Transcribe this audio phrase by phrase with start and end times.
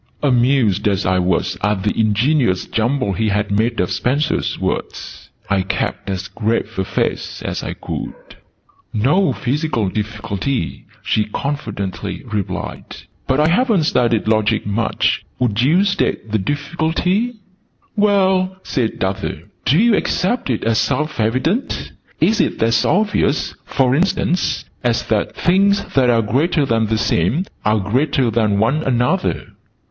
[0.23, 5.61] Amused as I was at the ingenious jumble he had made of Spencer's words, I
[5.61, 8.15] kept as grave a face as I could.
[8.91, 12.85] "No physical difficulty," she confidently replied:
[13.27, 15.23] "but I haven't studied Logic much.
[15.37, 17.35] Would you state the difficulty?"
[17.95, 21.91] "Well," said Arthur, "do you accept it as self evident?
[22.19, 27.45] Is it as obvious, for instance, as that 'things that are greater than the same
[27.63, 29.49] are greater than one another'?"